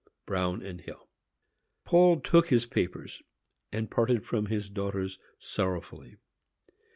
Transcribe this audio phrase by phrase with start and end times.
[0.25, 1.11] BRUIN & HILL.
[1.85, 3.21] Paul took his papers,
[3.71, 6.17] and parted from his daughters sorrowfully.